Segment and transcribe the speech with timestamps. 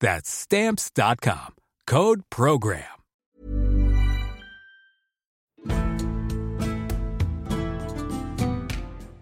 [0.00, 1.54] That's stamps.com.
[1.86, 2.84] Code program.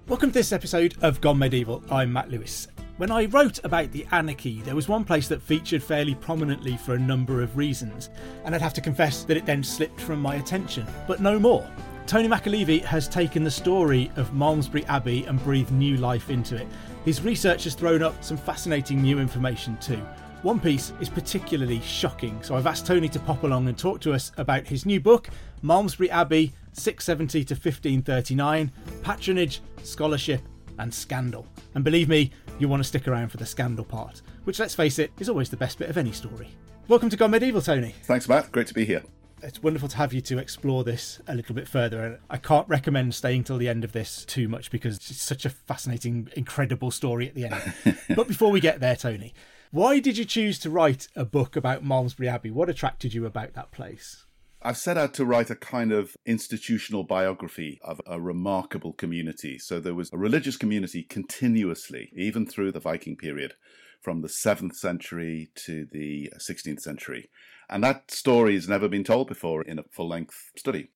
[0.06, 1.82] Welcome to this episode of Gone Medieval.
[1.90, 2.68] I'm Matt Lewis.
[2.98, 6.94] When I wrote about the anarchy, there was one place that featured fairly prominently for
[6.94, 8.10] a number of reasons,
[8.44, 11.68] and I'd have to confess that it then slipped from my attention, but no more.
[12.06, 16.68] Tony McAleavy has taken the story of Malmesbury Abbey and breathed new life into it.
[17.04, 20.00] His research has thrown up some fascinating new information too.
[20.44, 24.12] One piece is particularly shocking, so I've asked Tony to pop along and talk to
[24.12, 25.30] us about his new book,
[25.62, 28.70] Malmesbury Abbey 670 to 1539
[29.02, 30.42] Patronage, Scholarship,
[30.78, 31.46] and Scandal.
[31.74, 34.98] And believe me, you want to stick around for the scandal part, which, let's face
[34.98, 36.50] it, is always the best bit of any story.
[36.88, 37.94] Welcome to Gone Medieval, Tony.
[38.02, 38.52] Thanks, Matt.
[38.52, 39.02] Great to be here.
[39.42, 42.04] It's wonderful to have you to explore this a little bit further.
[42.04, 45.46] And I can't recommend staying till the end of this too much because it's such
[45.46, 47.98] a fascinating, incredible story at the end.
[48.14, 49.32] but before we get there, Tony,
[49.75, 52.53] why did you choose to write a book about Malmesbury Abbey?
[52.53, 54.25] What attracted you about that place?
[54.62, 59.58] I've set out to write a kind of institutional biography of a remarkable community.
[59.58, 63.55] So there was a religious community continuously, even through the Viking period,
[64.01, 67.29] from the 7th century to the 16th century.
[67.68, 70.90] And that story has never been told before in a full length study.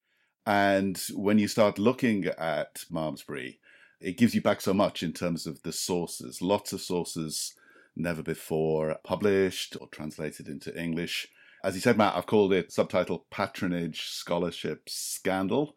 [0.47, 3.59] And when you start looking at Malmesbury,
[4.01, 7.55] it gives you back so much in terms of the sources, lots of sources
[7.99, 11.29] never before published or translated into English.
[11.65, 15.75] As you said, Matt, I've called it subtitle Patronage, Scholarship, Scandal.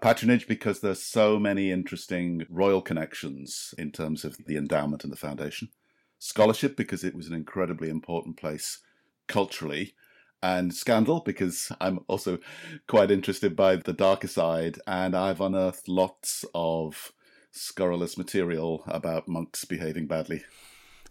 [0.00, 5.16] Patronage because there's so many interesting royal connections in terms of the endowment and the
[5.16, 5.70] foundation.
[6.18, 8.80] Scholarship because it was an incredibly important place
[9.26, 9.94] culturally.
[10.42, 12.38] And scandal because I'm also
[12.86, 17.12] quite interested by the darker side, and I've unearthed lots of
[17.50, 20.44] scurrilous material about monks behaving badly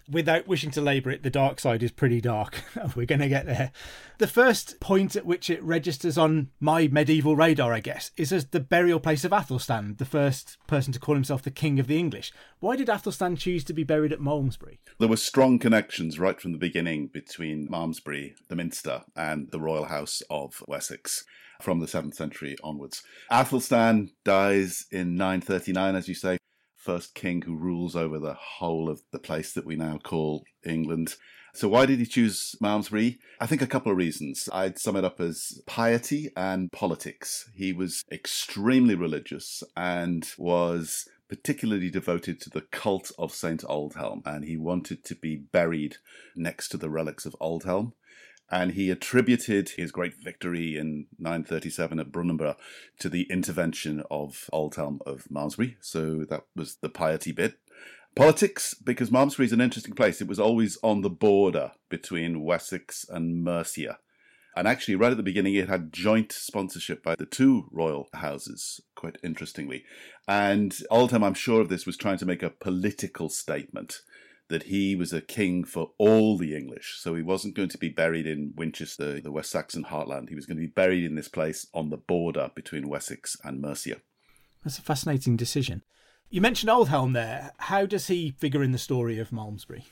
[0.09, 2.63] without wishing to labour it, the dark side is pretty dark.
[2.95, 3.71] We're going to get there.
[4.17, 8.47] The first point at which it registers on my medieval radar, I guess, is as
[8.47, 11.97] the burial place of Athelstan, the first person to call himself the King of the
[11.97, 12.31] English.
[12.59, 14.79] Why did Athelstan choose to be buried at Malmesbury?
[14.99, 19.85] There were strong connections right from the beginning between Malmesbury, the Minster, and the royal
[19.85, 21.25] house of Wessex
[21.61, 23.03] from the 7th century onwards.
[23.31, 26.37] Athelstan dies in 939, as you say,
[26.83, 31.15] first king who rules over the whole of the place that we now call England.
[31.55, 33.19] So, why did he choose Malmesbury?
[33.39, 34.49] I think a couple of reasons.
[34.51, 37.49] I'd sum it up as piety and politics.
[37.55, 43.61] He was extremely religious and was particularly devoted to the cult of St.
[43.61, 45.97] Aldhelm, and he wanted to be buried
[46.35, 47.93] next to the relics of Aldhelm
[48.51, 52.55] and he attributed his great victory in 937 at Brunanburh
[52.99, 55.77] to the intervention of Aldhelm of Malmesbury.
[55.81, 57.59] So that was the piety bit.
[58.15, 60.21] Politics, because Malmesbury is an interesting place.
[60.21, 63.97] It was always on the border between Wessex and Mercia.
[64.55, 68.81] And actually, right at the beginning, it had joint sponsorship by the two royal houses,
[68.93, 69.83] quite interestingly.
[70.27, 74.01] And Aldhelm, I'm sure of this, was trying to make a political statement
[74.53, 76.97] that he was a king for all the English.
[76.99, 80.29] So he wasn't going to be buried in Winchester, the West Saxon heartland.
[80.29, 83.59] He was going to be buried in this place on the border between Wessex and
[83.59, 84.01] Mercia.
[84.63, 85.81] That's a fascinating decision.
[86.29, 87.53] You mentioned Aldhelm there.
[87.57, 89.85] How does he figure in the story of Malmesbury?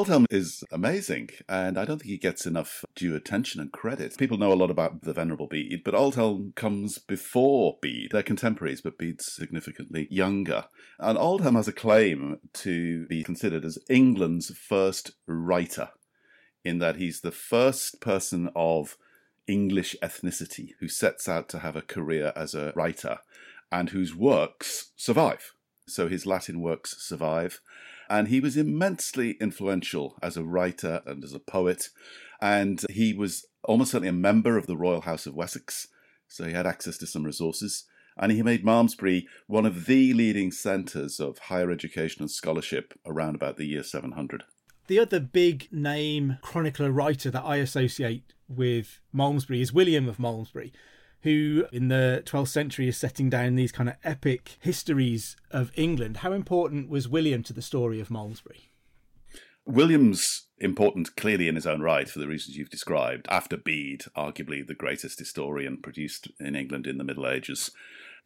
[0.00, 4.16] Aldhelm is amazing, and I don't think he gets enough due attention and credit.
[4.16, 8.12] People know a lot about the Venerable Bede, but Aldhelm comes before Bede.
[8.12, 10.66] They're contemporaries, but Bede's significantly younger.
[11.00, 15.88] And Aldhelm has a claim to be considered as England's first writer,
[16.64, 18.96] in that he's the first person of
[19.48, 23.18] English ethnicity who sets out to have a career as a writer
[23.72, 25.54] and whose works survive.
[25.88, 27.60] So his Latin works survive
[28.08, 31.90] and he was immensely influential as a writer and as a poet.
[32.40, 35.88] And he was almost certainly a member of the Royal House of Wessex.
[36.26, 37.84] so he had access to some resources.
[38.16, 43.36] And he made Malmesbury one of the leading centres of higher education and scholarship around
[43.36, 44.44] about the year 700.
[44.88, 50.72] The other big name chronicler writer that I associate with Malmesbury is William of Malmesbury,
[51.22, 56.18] who in the 12th century is setting down these kind of epic histories of England.
[56.18, 58.70] How important was William to the story of Malmesbury?
[59.66, 63.26] William's important clearly in his own right for the reasons you've described.
[63.28, 67.70] After Bede, arguably the greatest historian produced in England in the Middle Ages,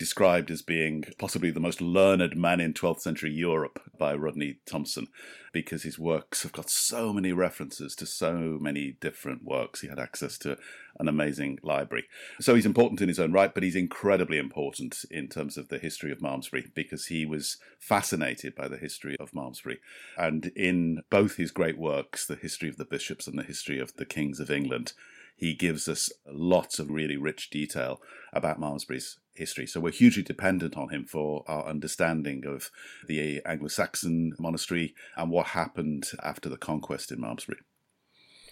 [0.03, 5.07] described as being possibly the most learned man in 12th century Europe by Rodney Thomson,
[5.53, 9.81] because his works have got so many references to so many different works.
[9.81, 10.59] He had access to
[10.99, 12.07] an amazing library.
[12.41, 15.79] So he's important in his own right, but he's incredibly important in terms of the
[15.79, 19.79] history of Malmesbury because he was fascinated by the history of Malmesbury.
[20.19, 23.95] And in both his great works, the history of the bishops and the history of
[23.95, 24.95] the kings of England,
[25.37, 28.01] he gives us lots of really rich detail
[28.33, 29.67] about Malmesbury's history.
[29.67, 32.71] So we're hugely dependent on him for our understanding of
[33.07, 37.59] the Anglo Saxon monastery and what happened after the conquest in Malmesbury.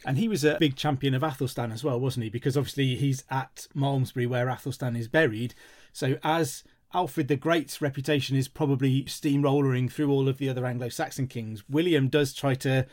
[0.05, 2.31] And he was a big champion of Athelstan as well, wasn't he?
[2.31, 5.55] Because obviously he's at Malmesbury where Athelstan is buried.
[5.93, 10.88] So as Alfred the Great's reputation is probably steamrolling through all of the other Anglo
[10.88, 12.87] Saxon kings, William does try to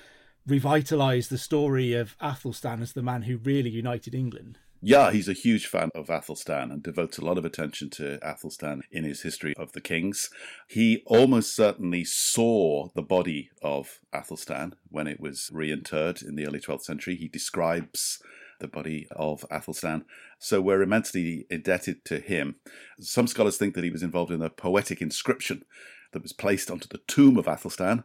[0.48, 4.60] revitalise the story of Athelstan as the man who really united England.
[4.80, 8.84] Yeah, he's a huge fan of Athelstan and devotes a lot of attention to Athelstan
[8.92, 10.30] in his history of the kings.
[10.68, 16.60] He almost certainly saw the body of Athelstan when it was reinterred in the early
[16.60, 17.16] 12th century.
[17.16, 18.22] He describes
[18.60, 20.06] the body of Athelstan.
[20.38, 22.58] So we're immensely indebted to him.
[23.00, 25.66] Some scholars think that he was involved in a poetic inscription
[26.14, 28.04] that was placed onto the tomb of Athelstan.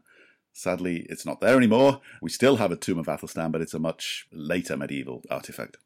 [0.53, 2.01] Sadly, it's not there anymore.
[2.21, 5.79] We still have a tomb of Athelstan, but it's a much later medieval artifact.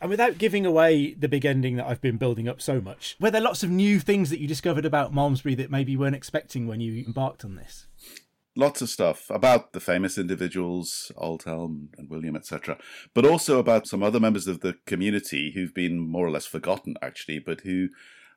[0.00, 3.30] And without giving away the big ending that I've been building up so much, were
[3.30, 6.66] there lots of new things that you discovered about Malmesbury that maybe you weren't expecting
[6.66, 7.86] when you embarked on this?
[8.56, 12.78] Lots of stuff about the famous individuals, Aldhelm and William, etc.,
[13.14, 16.96] but also about some other members of the community who've been more or less forgotten,
[17.02, 17.88] actually, but who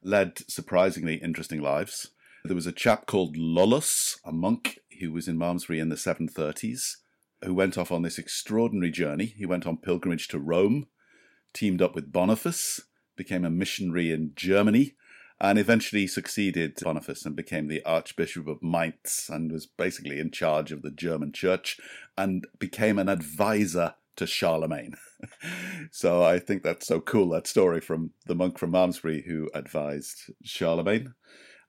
[0.04, 2.12] led surprisingly interesting lives.
[2.44, 6.98] There was a chap called Lullus, a monk who was in Malmesbury in the 730s,
[7.44, 9.26] who went off on this extraordinary journey.
[9.26, 10.88] He went on pilgrimage to Rome
[11.54, 12.82] teamed up with Boniface,
[13.16, 14.96] became a missionary in Germany,
[15.40, 20.72] and eventually succeeded Boniface and became the Archbishop of Mainz and was basically in charge
[20.72, 21.80] of the German church
[22.18, 24.96] and became an advisor to Charlemagne.
[25.92, 30.32] so I think that's so cool, that story from the monk from Malmesbury who advised
[30.44, 31.14] Charlemagne.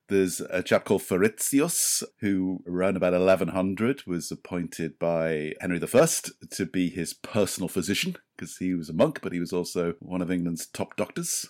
[0.09, 6.07] There's a chap called Fabricius, who around about 1100 was appointed by Henry I
[6.51, 10.21] to be his personal physician, because he was a monk, but he was also one
[10.21, 11.47] of England's top doctors.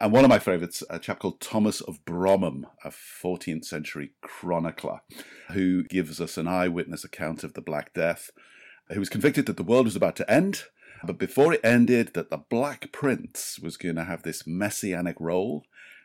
[0.00, 5.02] And one of my favourites, a chap called Thomas of Bromham, a 14th century chronicler,
[5.52, 8.30] who gives us an eyewitness account of the Black Death,
[8.90, 10.64] who was convicted that the world was about to end,
[11.04, 15.64] but before it ended, that the Black Prince was going to have this messianic role,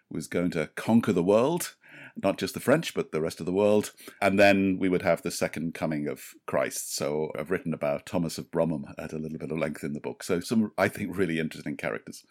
[0.09, 1.75] was going to conquer the world,
[2.23, 3.91] not just the French, but the rest of the world.
[4.21, 6.95] And then we would have the second coming of Christ.
[6.95, 9.99] So I've written about Thomas of Bromham at a little bit of length in the
[9.99, 10.23] book.
[10.23, 12.23] So some, I think, really interesting characters.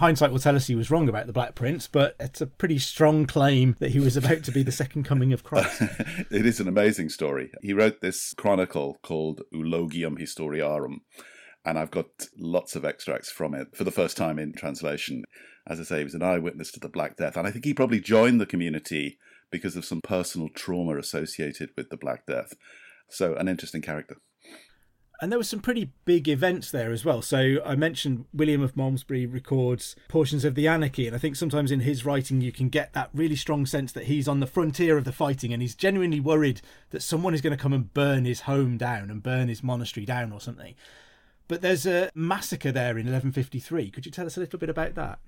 [0.00, 2.78] Hindsight will tell us he was wrong about the Black Prince, but it's a pretty
[2.78, 5.82] strong claim that he was about to be the second coming of Christ.
[6.30, 7.50] it is an amazing story.
[7.60, 11.00] He wrote this chronicle called Eulogium Historiarum,
[11.66, 12.06] and I've got
[12.38, 15.24] lots of extracts from it for the first time in translation.
[15.70, 17.72] As I say, he was an eyewitness to the Black Death, and I think he
[17.72, 19.18] probably joined the community
[19.52, 22.54] because of some personal trauma associated with the Black Death.
[23.08, 24.16] So, an interesting character.
[25.20, 27.20] And there were some pretty big events there as well.
[27.20, 31.70] So I mentioned William of Malmesbury records portions of the anarchy, and I think sometimes
[31.70, 34.96] in his writing you can get that really strong sense that he's on the frontier
[34.96, 38.24] of the fighting and he's genuinely worried that someone is going to come and burn
[38.24, 40.74] his home down and burn his monastery down or something.
[41.50, 43.90] But there's a massacre there in 1153.
[43.90, 45.18] Could you tell us a little bit about that?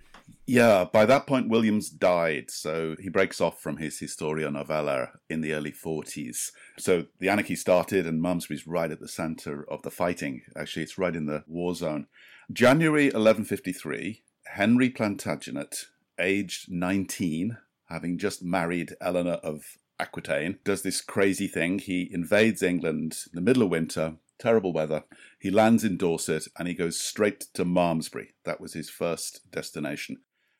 [0.46, 5.40] Yeah, by that point, Williams died, so he breaks off from his Historia Novella in
[5.40, 6.52] the early 40s.
[6.78, 10.42] So the anarchy started, and Malmesbury's right at the centre of the fighting.
[10.56, 12.06] Actually, it's right in the war zone.
[12.52, 15.86] January 1153, Henry Plantagenet,
[16.20, 21.80] aged 19, having just married Eleanor of Aquitaine, does this crazy thing.
[21.80, 25.04] He invades England in the middle of winter, terrible weather.
[25.38, 28.34] He lands in Dorset and he goes straight to Malmesbury.
[28.44, 30.18] That was his first destination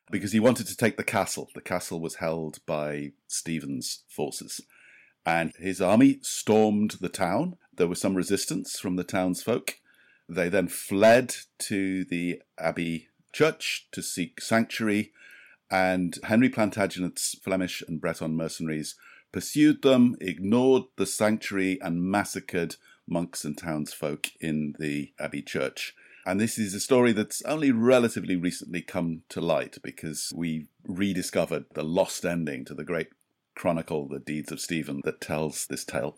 [0.09, 1.49] because he wanted to take the castle.
[1.53, 4.61] The castle was held by Stephen's forces.
[5.25, 7.57] And his army stormed the town.
[7.75, 9.75] There was some resistance from the townsfolk.
[10.29, 15.11] They then fled to the abbey church to seek sanctuary,
[15.69, 18.95] and Henry Plantagenet's Flemish and Breton mercenaries
[19.31, 22.75] pursued them, ignored the sanctuary, and massacred
[23.07, 25.93] monks and townsfolk in the abbey church.
[26.25, 31.65] And this is a story that's only relatively recently come to light because we rediscovered
[31.73, 33.09] the lost ending to the great
[33.55, 36.17] chronicle, The Deeds of Stephen, that tells this tale.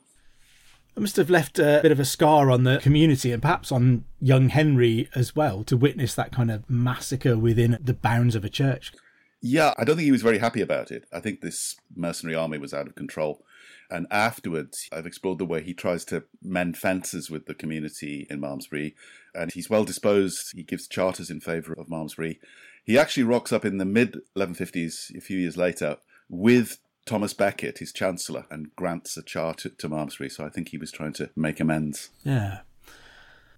[0.95, 4.05] It must have left a bit of a scar on the community and perhaps on
[4.21, 8.49] young Henry as well to witness that kind of massacre within the bounds of a
[8.49, 8.93] church.
[9.41, 11.05] Yeah, I don't think he was very happy about it.
[11.11, 13.43] I think this mercenary army was out of control.
[13.89, 18.39] And afterwards, I've explored the way he tries to mend fences with the community in
[18.39, 18.95] Malmesbury.
[19.33, 20.51] And he's well disposed.
[20.55, 22.39] He gives charters in favour of Malmesbury.
[22.83, 25.97] He actually rocks up in the mid 1150s, a few years later,
[26.29, 30.29] with Thomas Becket, his chancellor, and grants a charter to Malmesbury.
[30.29, 32.09] So I think he was trying to make amends.
[32.23, 32.59] Yeah.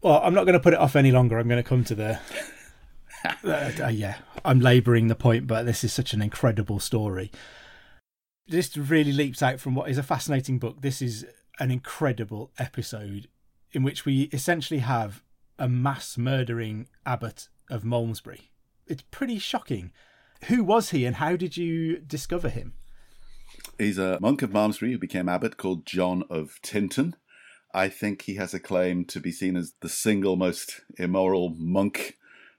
[0.01, 1.37] Well, I'm not going to put it off any longer.
[1.37, 2.19] I'm going to come to the.
[3.43, 7.31] uh, uh, yeah, I'm labouring the point, but this is such an incredible story
[8.47, 10.81] this really leaps out from what is a fascinating book.
[10.81, 11.25] This is
[11.59, 13.27] an incredible episode
[13.71, 15.21] in which we essentially have
[15.59, 18.51] a mass murdering abbot of Malmesbury.
[18.85, 19.91] It's pretty shocking.
[20.45, 22.73] Who was he and how did you discover him?
[23.77, 27.13] He's a monk of Malmesbury who became abbot called John of Tintern.
[27.73, 32.15] I think he has a claim to be seen as the single most immoral monk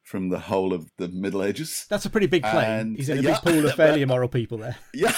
[0.09, 1.85] from the whole of the Middle Ages.
[1.91, 2.65] That's a pretty big claim.
[2.65, 4.77] And, He's in a yeah, big pool of fairly immoral people there.
[4.95, 5.13] Yeah.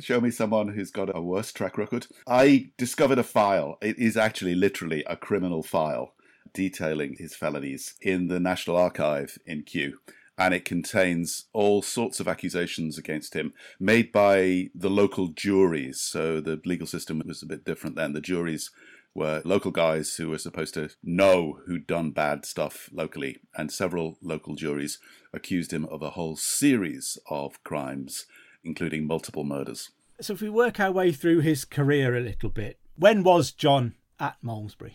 [0.00, 2.06] Show me someone who's got a worse track record.
[2.26, 3.76] I discovered a file.
[3.82, 6.14] It is actually literally a criminal file
[6.54, 9.98] detailing his felonies in the National Archive in Kew.
[10.38, 16.00] And it contains all sorts of accusations against him made by the local juries.
[16.00, 18.14] So the legal system was a bit different then.
[18.14, 18.70] The juries
[19.18, 24.18] were local guys who were supposed to know who'd done bad stuff locally, and several
[24.22, 24.98] local juries
[25.32, 28.26] accused him of a whole series of crimes,
[28.64, 29.90] including multiple murders.
[30.20, 33.94] So, if we work our way through his career a little bit, when was John
[34.18, 34.94] at Malmesbury?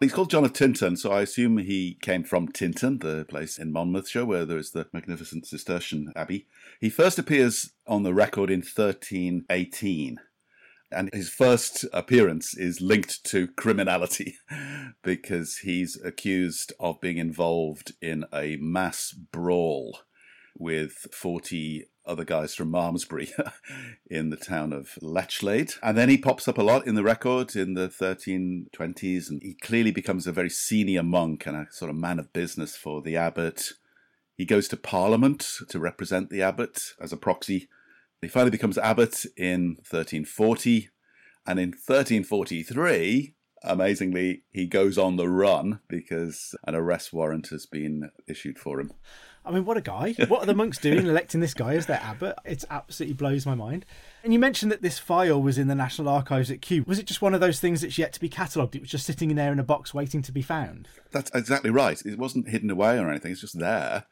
[0.00, 3.70] He's called John of Tintern, so I assume he came from Tintern, the place in
[3.70, 6.48] Monmouthshire where there is the magnificent Cistercian abbey.
[6.80, 10.18] He first appears on the record in 1318
[10.94, 14.36] and his first appearance is linked to criminality
[15.02, 20.00] because he's accused of being involved in a mass brawl
[20.56, 23.30] with 40 other guys from Malmesbury
[24.10, 25.78] in the town of Lechlade.
[25.82, 29.54] And then he pops up a lot in the record in the 1320s, and he
[29.54, 33.16] clearly becomes a very senior monk and a sort of man of business for the
[33.16, 33.72] abbot.
[34.36, 37.68] He goes to Parliament to represent the abbot as a proxy
[38.22, 40.88] he finally becomes abbot in 1340,
[41.44, 48.10] and in 1343, amazingly, he goes on the run because an arrest warrant has been
[48.28, 48.92] issued for him.
[49.44, 50.14] I mean, what a guy.
[50.28, 52.36] What are the monks doing electing this guy as their abbot?
[52.44, 53.84] It absolutely blows my mind.
[54.22, 56.84] And you mentioned that this file was in the National Archives at Kew.
[56.86, 58.76] Was it just one of those things that's yet to be catalogued?
[58.76, 60.86] It was just sitting in there in a box waiting to be found?
[61.10, 62.00] That's exactly right.
[62.06, 64.04] It wasn't hidden away or anything, it's just there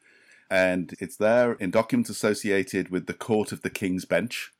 [0.51, 4.53] and it's there in documents associated with the Court of the King's Bench,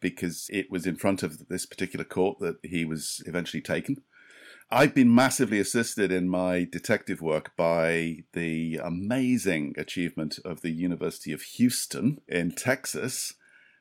[0.00, 4.02] because it was in front of this particular court that he was eventually taken.
[4.70, 11.32] I've been massively assisted in my detective work by the amazing achievement of the University
[11.32, 13.34] of Houston in Texas,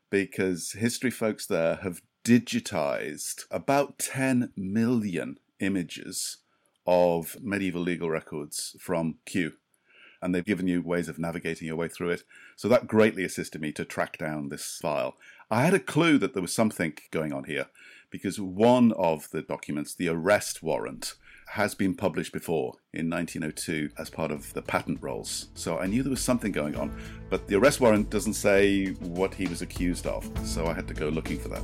[0.09, 6.38] because history folks there have digitized about 10 million images
[6.85, 9.53] of medieval legal records from Kew
[10.24, 12.24] and they've given you ways of navigating your way through it.
[12.56, 15.18] So that greatly assisted me to track down this file.
[15.51, 17.68] I had a clue that there was something going on here
[18.10, 21.15] because one of the documents, the arrest warrant,
[21.48, 25.50] has been published before in 1902 as part of the patent rolls.
[25.56, 26.96] So I knew there was something going on,
[27.30, 30.94] but the arrest warrant doesn't say what he was accused of, so I had to
[30.94, 31.63] go looking for that.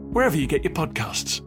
[0.11, 1.41] wherever you get your podcasts.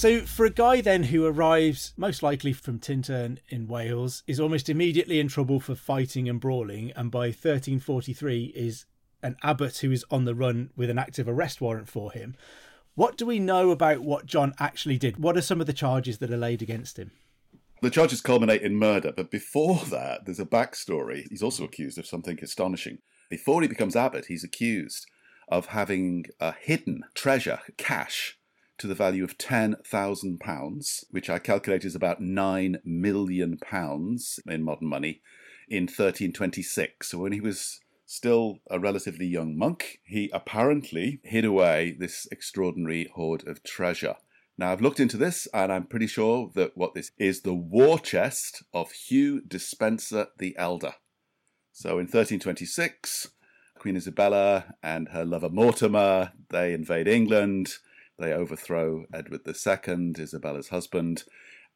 [0.00, 4.70] So, for a guy then who arrives most likely from Tintern in Wales, is almost
[4.70, 8.86] immediately in trouble for fighting and brawling, and by 1343 is
[9.22, 12.34] an abbot who is on the run with an active arrest warrant for him.
[13.00, 15.16] What do we know about what John actually did?
[15.16, 17.12] What are some of the charges that are laid against him?
[17.80, 21.26] The charges culminate in murder, but before that, there's a backstory.
[21.30, 22.98] He's also accused of something astonishing.
[23.30, 25.06] Before he becomes abbot, he's accused
[25.48, 28.38] of having a hidden treasure, cash,
[28.76, 33.58] to the value of £10,000, which I calculate is about £9 million
[34.46, 35.22] in modern money,
[35.70, 37.08] in 1326.
[37.08, 37.80] So when he was
[38.10, 44.16] still a relatively young monk, he apparently hid away this extraordinary hoard of treasure.
[44.58, 48.00] Now, I've looked into this and I'm pretty sure that what this is the war
[48.00, 50.94] chest of Hugh Despenser the Elder.
[51.72, 53.28] So in 1326,
[53.78, 57.74] Queen Isabella and her lover Mortimer, they invade England.
[58.18, 61.22] They overthrow Edward II, Isabella's husband,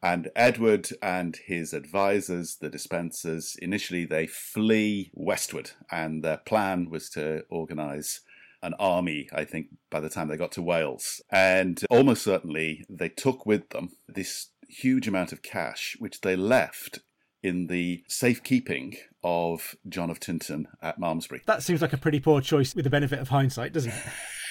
[0.04, 7.08] and Edward and his advisors, the Despensers, initially they flee westward, and their plan was
[7.10, 8.20] to organize
[8.62, 11.22] an army, I think, by the time they got to Wales.
[11.30, 16.98] And almost certainly they took with them this huge amount of cash, which they left
[17.42, 21.42] in the safekeeping of John of Tintern at Malmesbury.
[21.46, 24.02] That seems like a pretty poor choice with the benefit of hindsight, doesn't it?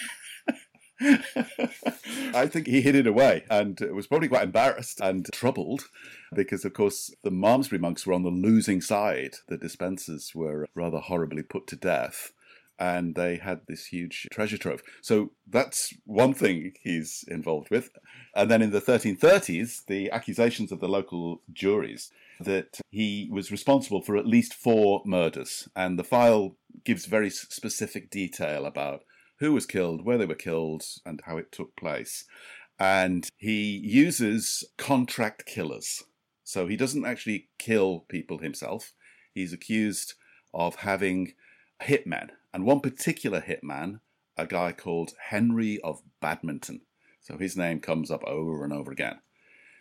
[2.34, 5.86] I think he hid it away and was probably quite embarrassed and troubled
[6.34, 9.36] because, of course, the Malmesbury monks were on the losing side.
[9.48, 12.32] The Despensers were rather horribly put to death
[12.80, 14.82] and they had this huge treasure trove.
[15.02, 17.90] So that's one thing he's involved with.
[18.36, 24.02] And then in the 1330s, the accusations of the local juries that he was responsible
[24.02, 25.70] for at least four murders.
[25.76, 29.04] And the file gives very specific detail about
[29.40, 32.26] who was killed, where they were killed, and how it took place.
[32.80, 36.04] And he uses contract killers.
[36.44, 38.94] So he doesn't actually kill people himself.
[39.34, 40.14] He's accused
[40.54, 41.34] of having
[41.82, 42.30] hitmen.
[42.54, 44.00] And one particular hitman,
[44.38, 46.82] a guy called Henry of Badminton.
[47.22, 49.20] So his name comes up over and over again.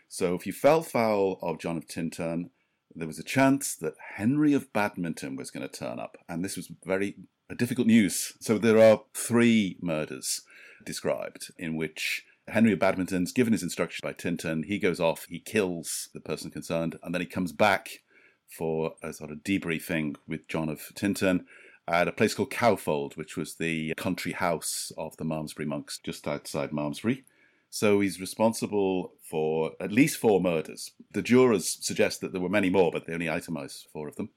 [0.09, 2.51] So if you fell foul of John of Tintern,
[2.95, 6.19] there was a chance that Henry of Badminton was going to turn up.
[6.29, 7.17] And this was very
[7.57, 8.33] difficult news.
[8.41, 10.43] So there are three murders
[10.85, 14.65] described in which Henry of Badminton's given his instructions by Tintern.
[14.65, 18.01] He goes off, he kills the person concerned, and then he comes back
[18.49, 21.45] for a sort of debriefing with John of Tintern
[21.89, 26.29] at a place called Cowfold, which was the country house of the Malmesbury monks just
[26.29, 27.25] outside Malmesbury.
[27.71, 30.93] So he's responsible for at least four murders.
[31.11, 34.29] The jurors suggest that there were many more, but they only itemized four of them.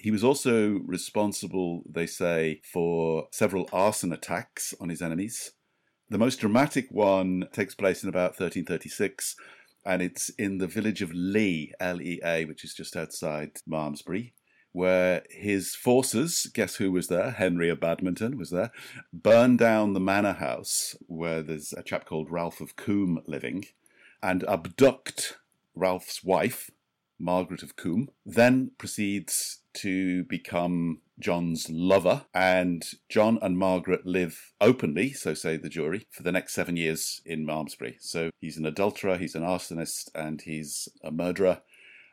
[0.00, 5.52] He was also responsible, they say, for several arson attacks on his enemies.
[6.08, 9.36] The most dramatic one takes place in about 1336,
[9.84, 14.32] and it's in the village of Lea, L E A, which is just outside Malmesbury,
[14.72, 17.32] where his forces, guess who was there?
[17.32, 18.72] Henry of Badminton was there,
[19.12, 23.66] burned down the manor house where there's a chap called Ralph of Coombe living,
[24.22, 25.36] and abduct
[25.74, 26.70] Ralph's wife,
[27.18, 35.12] Margaret of Coombe, then proceeds to become John's lover, and John and Margaret live openly,
[35.12, 37.96] so say the jury, for the next seven years in Malmesbury.
[38.00, 41.60] So he's an adulterer, he's an arsonist, and he's a murderer,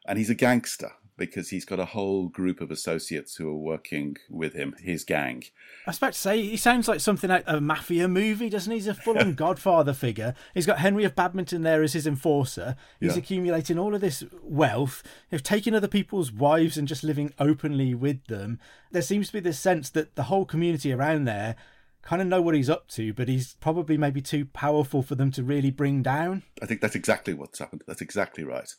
[0.05, 4.17] and he's a gangster because he's got a whole group of associates who are working
[4.29, 5.43] with him, his gang.
[5.85, 8.71] I was about to say, he sounds like something out of a mafia movie, doesn't
[8.71, 8.77] he?
[8.77, 10.35] He's a full on godfather figure.
[10.53, 12.75] He's got Henry of Badminton there as his enforcer.
[12.99, 13.19] He's yeah.
[13.19, 15.01] accumulating all of this wealth,
[15.31, 18.59] you know, taking other people's wives and just living openly with them.
[18.91, 21.55] There seems to be this sense that the whole community around there
[22.03, 25.31] kind of know what he's up to, but he's probably maybe too powerful for them
[25.31, 26.43] to really bring down.
[26.61, 27.83] I think that's exactly what's happened.
[27.85, 28.71] That's exactly right.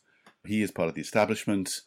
[0.47, 1.81] He is part of the establishment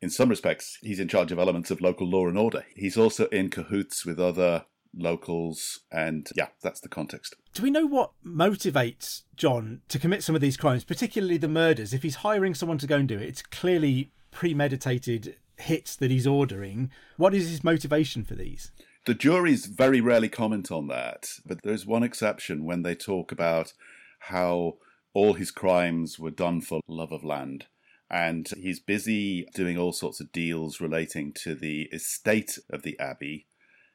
[0.00, 2.64] in some respects, he's in charge of elements of local law and order.
[2.74, 4.64] He's also in cahoots with other
[4.96, 7.34] locals, and yeah, that's the context.
[7.54, 11.92] Do we know what motivates John to commit some of these crimes, particularly the murders?
[11.92, 16.26] If he's hiring someone to go and do it, it's clearly premeditated hits that he's
[16.26, 16.90] ordering.
[17.16, 18.70] What is his motivation for these?
[19.06, 23.72] The juries very rarely comment on that, but there's one exception when they talk about
[24.20, 24.76] how
[25.14, 27.66] all his crimes were done for love of land
[28.10, 33.46] and he's busy doing all sorts of deals relating to the estate of the abbey.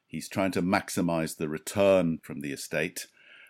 [0.07, 3.07] He's trying to maximize the return from the estate.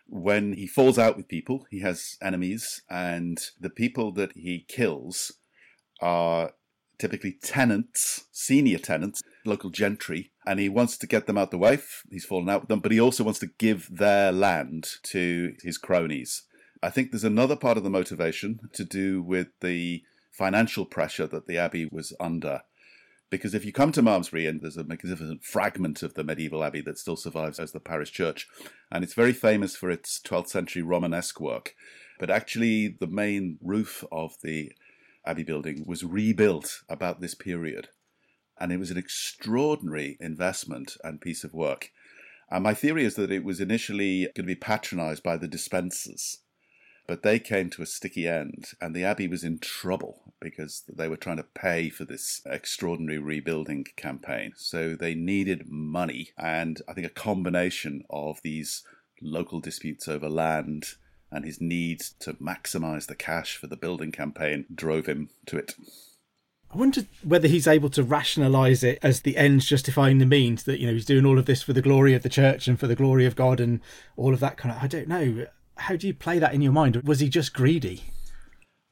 [0.07, 5.33] When he falls out with people, he has enemies, and the people that he kills
[6.01, 6.51] are
[6.97, 11.79] typically tenants, senior tenants, local gentry, and he wants to get them out the way.
[12.09, 15.77] He's fallen out with them, but he also wants to give their land to his
[15.77, 16.43] cronies
[16.83, 21.47] I think there's another part of the motivation to do with the financial pressure that
[21.47, 22.63] the abbey was under.
[23.29, 26.81] Because if you come to Malmesbury, and there's a magnificent fragment of the medieval abbey
[26.81, 28.47] that still survives as the parish church,
[28.91, 31.75] and it's very famous for its 12th century Romanesque work.
[32.19, 34.71] But actually, the main roof of the
[35.25, 37.89] abbey building was rebuilt about this period.
[38.59, 41.89] And it was an extraordinary investment and piece of work.
[42.51, 46.37] And my theory is that it was initially going to be patronized by the Despensers
[47.07, 51.07] but they came to a sticky end, and the Abbey was in trouble because they
[51.07, 54.53] were trying to pay for this extraordinary rebuilding campaign.
[54.55, 58.83] So they needed money, and I think a combination of these
[59.21, 60.95] local disputes over land
[61.31, 65.75] and his need to maximize the cash for the building campaign drove him to it.
[66.71, 70.79] I wonder whether he's able to rationalize it as the ends justifying the means that
[70.79, 72.87] you know he's doing all of this for the glory of the church and for
[72.87, 73.79] the glory of God and
[74.15, 75.45] all of that kind of I don't know
[75.77, 77.01] how do you play that in your mind?
[77.03, 78.03] Was he just greedy?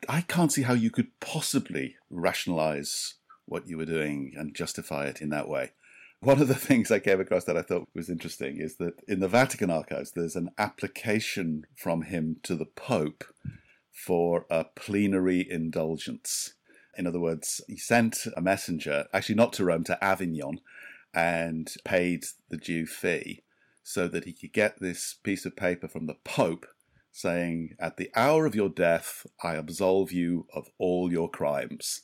[0.09, 3.15] I can't see how you could possibly rationalize
[3.45, 5.71] what you were doing and justify it in that way.
[6.21, 9.19] One of the things I came across that I thought was interesting is that in
[9.19, 13.23] the Vatican archives, there's an application from him to the Pope
[13.91, 16.53] for a plenary indulgence.
[16.97, 20.59] In other words, he sent a messenger, actually not to Rome, to Avignon,
[21.13, 23.43] and paid the due fee
[23.83, 26.65] so that he could get this piece of paper from the Pope
[27.11, 32.01] saying, At the hour of your death, I absolve you of all your crimes.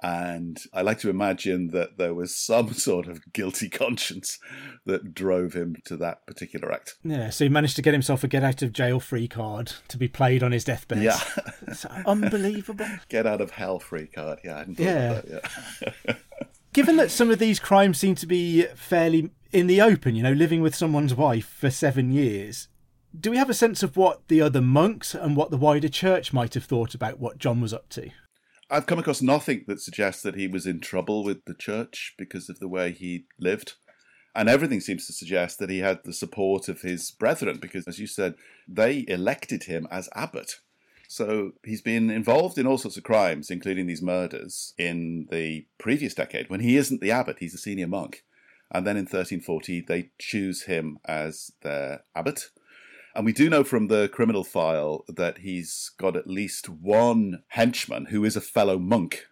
[0.00, 4.38] And I like to imagine that there was some sort of guilty conscience
[4.86, 6.94] that drove him to that particular act.
[7.02, 9.96] Yeah, so he managed to get himself a get out of jail free card to
[9.96, 11.02] be played on his deathbed.
[11.02, 11.20] Yeah.
[11.70, 12.86] It's unbelievable.
[13.10, 14.38] Get out of hell free card.
[14.42, 14.64] Yeah.
[14.78, 15.20] yeah.
[15.20, 15.50] That,
[16.06, 16.14] yeah.
[16.72, 20.32] Given that some of these crimes seem to be fairly in the open, you know,
[20.32, 22.68] living with someone's wife for seven years,
[23.18, 26.32] do we have a sense of what the other monks and what the wider church
[26.32, 28.10] might have thought about what John was up to?
[28.70, 32.50] I've come across nothing that suggests that he was in trouble with the church because
[32.50, 33.74] of the way he lived.
[34.34, 37.98] And everything seems to suggest that he had the support of his brethren because, as
[37.98, 38.34] you said,
[38.68, 40.56] they elected him as abbot.
[41.08, 46.12] So he's been involved in all sorts of crimes, including these murders, in the previous
[46.12, 48.22] decade when he isn't the abbot, he's a senior monk.
[48.70, 52.50] And then in 1340, they choose him as their abbot.
[53.14, 58.06] And we do know from the criminal file that he's got at least one henchman
[58.06, 59.26] who is a fellow monk.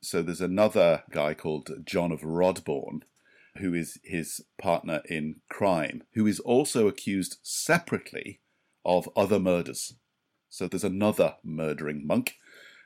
[0.00, 3.02] So there's another guy called John of Rodbourne,
[3.56, 8.40] who is his partner in crime, who is also accused separately
[8.84, 9.94] of other murders.
[10.48, 12.36] So there's another murdering monk.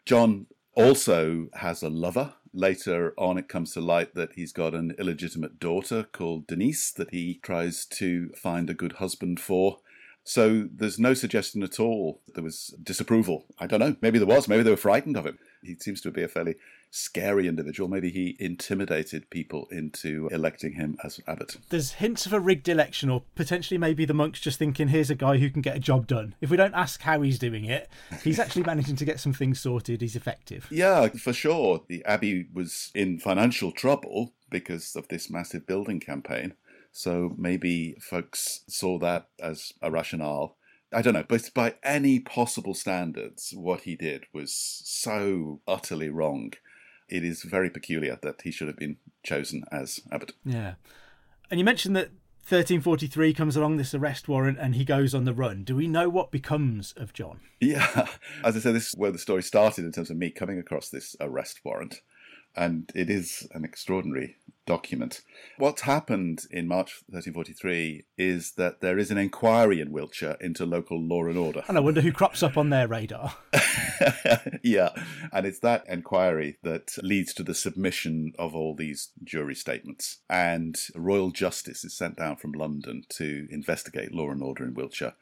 [0.07, 2.35] John also has a lover.
[2.55, 7.11] Later on, it comes to light that he's got an illegitimate daughter called Denise that
[7.11, 9.79] he tries to find a good husband for.
[10.25, 13.47] So there's no suggestion at all that there was disapproval.
[13.59, 13.97] I don't know.
[14.01, 14.49] Maybe there was.
[14.49, 15.39] Maybe they were frightened of him.
[15.63, 16.57] He seems to be a fairly
[16.91, 17.89] scary individual.
[17.89, 21.57] Maybe he intimidated people into electing him as abbot.
[21.71, 25.15] There's hints of a rigged election, or potentially maybe the monks just thinking, here's a
[25.15, 26.35] guy who can get a job done.
[26.41, 27.89] If we don't ask how he's doing it,
[28.23, 30.03] he's actually managing to get some things sorted.
[30.03, 30.67] He's effective.
[30.71, 31.83] Yeah, for sure.
[31.89, 36.55] The abbey was in financial trouble because of this massive building campaign.
[36.91, 40.57] So maybe folks saw that as a rationale.
[40.93, 46.53] I don't know, but by any possible standards, what he did was so utterly wrong.
[47.09, 50.33] It is very peculiar that he should have been chosen as abbot.
[50.45, 50.75] Yeah.
[51.51, 52.11] And you mentioned that
[52.49, 55.63] 1343 comes along this arrest warrant and he goes on the run.
[55.63, 57.41] Do we know what becomes of John?
[57.61, 58.09] Yeah.
[58.45, 60.89] As I said, this is where the story started in terms of me coming across
[60.89, 62.01] this arrest warrant.
[62.55, 64.37] And it is an extraordinary
[64.67, 65.23] document.
[65.59, 71.01] What's happened in March 1343 is that there is an inquiry in Wiltshire into local
[71.01, 71.65] law and order.
[71.67, 73.35] And I wonder who crops up on their radar.
[74.63, 74.91] yeah,
[75.33, 80.19] and it's that inquiry that leads to the submission of all these jury statements.
[80.31, 85.15] And royal justice is sent down from London to investigate law and order in Wiltshire.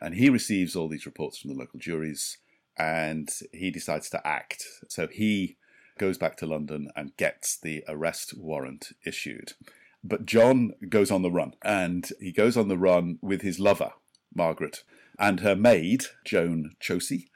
[0.00, 2.38] And he receives all these reports from the local juries
[2.76, 4.64] and he decides to act.
[4.88, 5.58] So he
[6.00, 9.52] goes back to London and gets the arrest warrant issued.
[10.02, 13.92] But John goes on the run, and he goes on the run with his lover,
[14.34, 14.82] Margaret,
[15.18, 17.26] and her maid, Joan Chosey,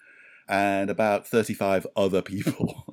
[0.48, 2.86] and about 35 other people.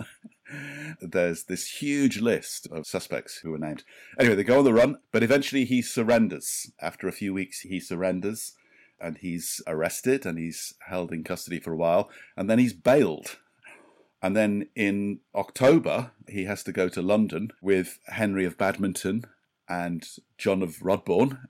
[1.01, 3.85] There's this huge list of suspects who are named.
[4.19, 6.69] Anyway, they go on the run, but eventually he surrenders.
[6.81, 8.55] After a few weeks, he surrenders
[8.99, 13.37] and he's arrested and he's held in custody for a while, and then he's bailed
[14.21, 19.25] and then in October, he has to go to London with Henry of Badminton
[19.67, 20.07] and
[20.37, 21.47] John of Rodbourne,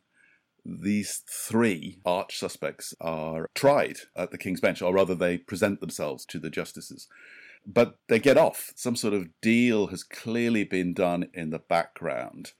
[0.64, 6.24] these three arch suspects are tried at the King's Bench, or rather, they present themselves
[6.26, 7.08] to the justices.
[7.66, 8.72] But they get off.
[8.76, 12.52] Some sort of deal has clearly been done in the background,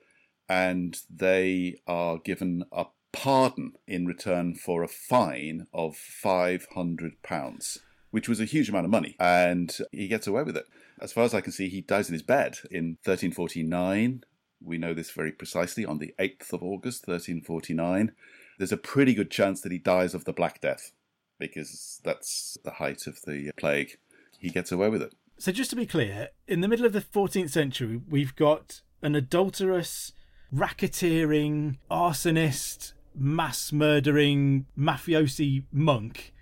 [0.50, 7.78] and they are given a pardon in return for a fine of £500,
[8.12, 10.66] which was a huge amount of money, and he gets away with it.
[11.02, 14.24] As far as I can see, he dies in his bed in 1349
[14.64, 18.12] we know this very precisely on the 8th of August, 1349.
[18.58, 20.92] There's a pretty good chance that he dies of the Black Death
[21.40, 23.98] because that's the height of the plague.
[24.38, 25.14] He gets away with it.
[25.38, 29.16] So, just to be clear, in the middle of the 14th century, we've got an
[29.16, 30.14] adulterous,
[30.54, 36.34] racketeering, arsonist, mass murdering, mafiosi monk,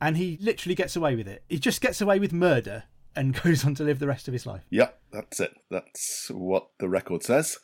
[0.00, 1.42] and he literally gets away with it.
[1.48, 2.84] He just gets away with murder
[3.16, 4.62] and goes on to live the rest of his life.
[4.70, 5.54] Yep, that's it.
[5.70, 7.58] That's what the record says.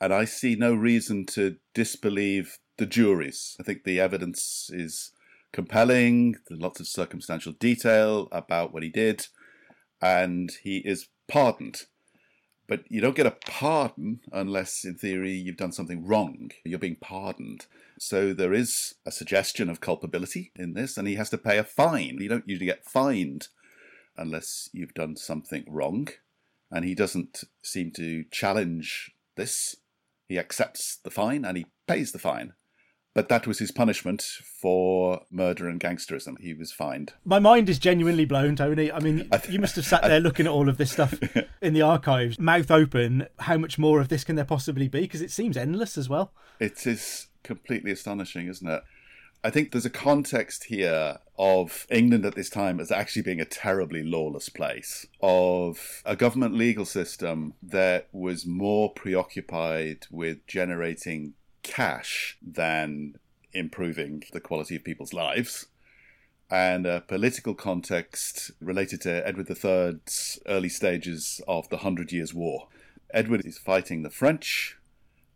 [0.00, 3.56] And I see no reason to disbelieve the juries.
[3.60, 5.12] I think the evidence is
[5.52, 9.28] compelling, there's lots of circumstantial detail about what he did,
[10.02, 11.82] and he is pardoned.
[12.66, 16.50] But you don't get a pardon unless, in theory, you've done something wrong.
[16.64, 17.66] You're being pardoned.
[17.98, 21.64] So there is a suggestion of culpability in this, and he has to pay a
[21.64, 22.18] fine.
[22.20, 23.48] You don't usually get fined
[24.16, 26.08] unless you've done something wrong.
[26.70, 29.76] And he doesn't seem to challenge this.
[30.28, 32.54] He accepts the fine and he pays the fine.
[33.14, 36.40] But that was his punishment for murder and gangsterism.
[36.40, 37.12] He was fined.
[37.24, 38.90] My mind is genuinely blown, Tony.
[38.90, 41.14] I mean, you must have sat there looking at all of this stuff
[41.62, 43.28] in the archives, mouth open.
[43.38, 45.02] How much more of this can there possibly be?
[45.02, 46.32] Because it seems endless as well.
[46.58, 48.82] It is completely astonishing, isn't it?
[49.44, 53.44] I think there's a context here of England at this time as actually being a
[53.44, 62.38] terribly lawless place, of a government legal system that was more preoccupied with generating cash
[62.40, 63.14] than
[63.52, 65.66] improving the quality of people's lives,
[66.48, 72.68] and a political context related to Edward III's early stages of the Hundred Years' War.
[73.12, 74.76] Edward is fighting the French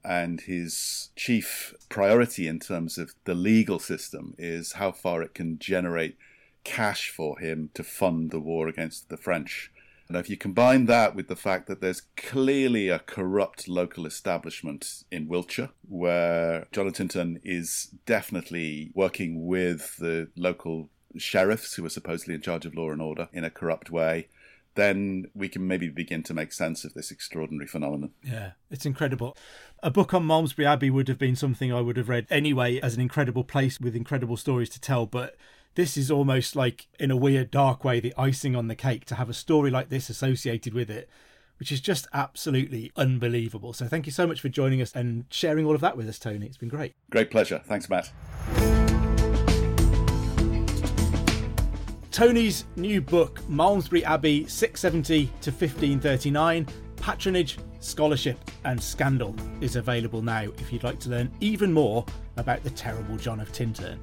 [0.05, 5.59] and his chief priority in terms of the legal system is how far it can
[5.59, 6.17] generate
[6.65, 9.73] cash for him to fund the war against the French.
[10.09, 15.05] And if you combine that with the fact that there's clearly a corrupt local establishment
[15.11, 22.41] in Wiltshire, where Jonathan is definitely working with the local sheriffs who are supposedly in
[22.41, 24.29] charge of law and order in a corrupt way,
[24.77, 28.13] then we can maybe begin to make sense of this extraordinary phenomenon.
[28.23, 29.37] Yeah, it's incredible.
[29.83, 32.95] A book on Malmesbury Abbey would have been something I would have read anyway as
[32.95, 35.37] an incredible place with incredible stories to tell, but
[35.75, 39.15] this is almost like, in a weird, dark way, the icing on the cake to
[39.15, 41.09] have a story like this associated with it,
[41.59, 43.73] which is just absolutely unbelievable.
[43.73, 46.19] So, thank you so much for joining us and sharing all of that with us,
[46.19, 46.47] Tony.
[46.47, 46.95] It's been great.
[47.11, 47.63] Great pleasure.
[47.65, 48.13] Thanks, Matt.
[52.11, 60.43] Tony's new book, Malmesbury Abbey 670 to 1539 Patronage, Scholarship and Scandal, is available now
[60.59, 62.05] if you'd like to learn even more
[62.37, 63.99] about the terrible John of Tintern.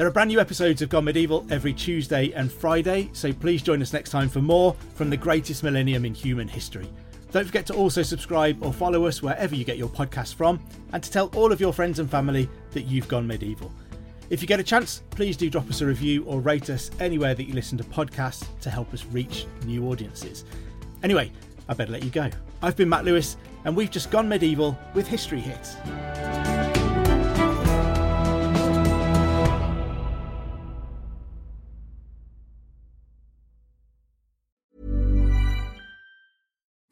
[0.00, 3.82] There are brand new episodes of Gone Medieval every Tuesday and Friday, so please join
[3.82, 6.88] us next time for more from the greatest millennium in human history.
[7.32, 10.58] Don't forget to also subscribe or follow us wherever you get your podcasts from,
[10.94, 13.70] and to tell all of your friends and family that you've gone medieval.
[14.30, 17.34] If you get a chance, please do drop us a review or rate us anywhere
[17.34, 20.46] that you listen to podcasts to help us reach new audiences.
[21.02, 21.30] Anyway,
[21.68, 22.30] I better let you go.
[22.62, 23.36] I've been Matt Lewis,
[23.66, 25.76] and we've just gone medieval with History Hits.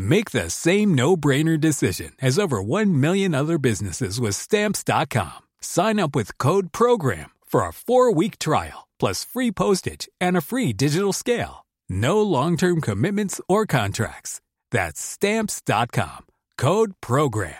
[0.00, 5.48] Make the same no-brainer decision as over 1 million other businesses with Stamps.com.
[5.60, 10.72] Sign up with Code PROGRAM for a four-week trial, plus free postage and a free
[10.72, 11.66] digital scale.
[11.90, 14.40] No long-term commitments or contracts.
[14.70, 16.26] That's Stamps.com.
[16.56, 17.56] Code PROGRAM.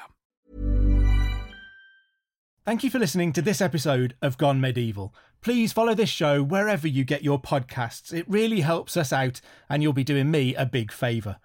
[2.65, 5.15] Thank you for listening to this episode of Gone Medieval.
[5.43, 8.15] Please follow this show wherever you get your podcasts.
[8.15, 11.37] It really helps us out, and you'll be doing me a big favour.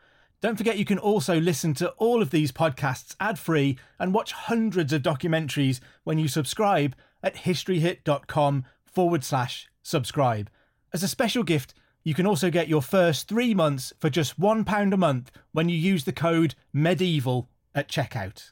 [0.45, 4.31] Don't forget you can also listen to all of these podcasts ad free and watch
[4.31, 10.51] hundreds of documentaries when you subscribe at historyhit.com forward slash subscribe.
[10.93, 14.93] As a special gift, you can also get your first three months for just £1
[14.93, 18.51] a month when you use the code MEDIEVAL at checkout.